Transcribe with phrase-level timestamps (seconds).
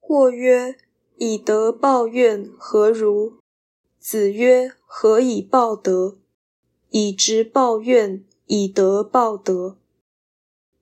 [0.00, 0.76] 或曰：
[1.16, 3.38] 以德报怨，何如？
[3.98, 6.18] 子曰：何以报德？
[6.90, 9.76] 以直报怨，以德报德。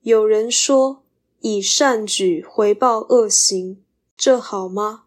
[0.03, 1.03] 有人说：
[1.41, 3.83] 以善举回报恶行，
[4.17, 5.05] 这好吗？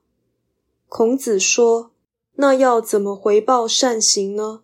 [0.88, 1.92] 孔子说：
[2.36, 4.64] 那要怎么回报善行呢？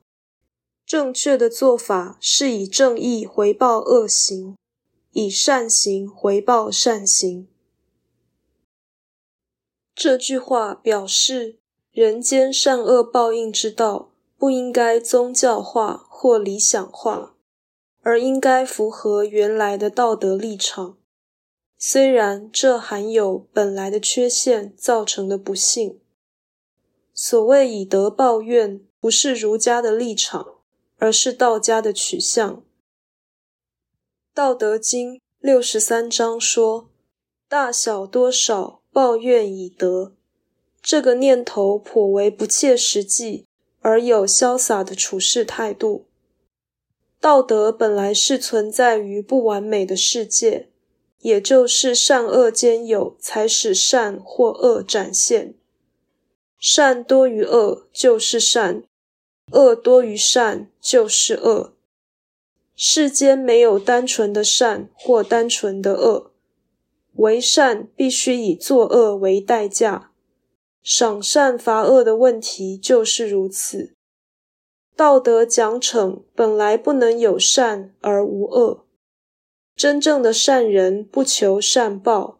[0.85, 4.57] 正确的做法是以正义回报恶行，
[5.11, 7.47] 以善行回报善行。
[9.95, 11.59] 这句话表示，
[11.91, 17.35] 人间善恶报应之道不应该宗教化或理想化，
[18.01, 20.97] 而应该符合原来的道德立场。
[21.77, 25.99] 虽然这含有本来的缺陷造成的不幸。
[27.13, 30.55] 所谓以德报怨，不是儒家的立场，
[30.97, 32.55] 而是道家的取向。
[34.33, 36.89] 《道德经》六十三章说
[37.47, 40.13] ：“大小多少。”抱怨以德，
[40.79, 43.47] 这个念头颇为不切实际，
[43.81, 46.05] 而有潇洒的处事态度。
[47.19, 50.69] 道德本来是存在于不完美的世界，
[51.21, 55.55] 也就是善恶兼有，才使善或恶展现。
[56.59, 58.83] 善多于恶就是善，
[59.53, 61.73] 恶多于善就是恶。
[62.75, 66.32] 世间没有单纯的善或单纯的恶。
[67.15, 70.11] 为善必须以作恶为代价，
[70.81, 73.93] 赏善罚恶的问题就是如此。
[74.95, 78.85] 道德奖惩本来不能有善而无恶，
[79.75, 82.39] 真正的善人不求善报，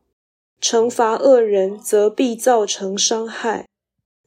[0.61, 3.67] 惩罚恶人则必造成伤害，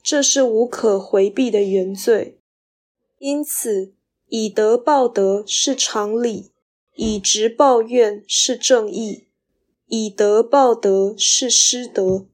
[0.03, 2.41] 这是无可回避的原罪。
[3.19, 3.95] 因此，
[4.29, 6.53] 以德报德是常理，
[6.95, 9.26] 以直报怨是正义。
[9.89, 12.27] 以德报德是失德，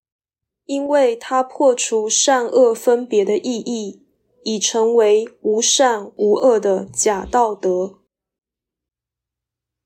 [0.64, 4.02] 因为它破除善恶分别的意义，
[4.42, 8.01] 已成为无善无恶的假道德。